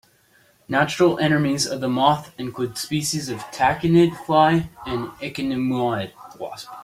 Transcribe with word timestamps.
Natural 0.67 1.19
enemies 1.19 1.67
of 1.67 1.79
the 1.79 1.87
moth 1.87 2.33
include 2.39 2.75
species 2.75 3.29
of 3.29 3.37
tachinid 3.51 4.15
fly 4.25 4.71
and 4.87 5.09
ichneumonid 5.21 6.13
wasp. 6.39 6.69